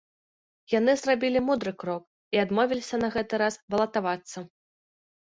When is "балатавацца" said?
3.75-4.39